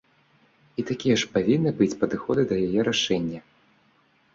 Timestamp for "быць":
1.83-1.97